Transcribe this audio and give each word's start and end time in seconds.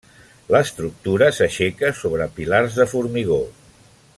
L'estructura 0.53 1.27
s'aixeca 1.39 1.91
sobre 1.99 2.27
pilars 2.39 2.81
de 2.81 2.89
formigó. 2.95 3.41